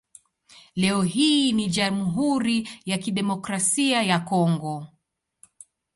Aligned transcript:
Leo 0.75 1.01
hii 1.01 1.51
ni 1.51 1.67
Jamhuri 1.69 2.69
ya 2.85 2.97
Kidemokrasia 2.97 4.03
ya 4.03 4.19
Kongo. 4.19 4.87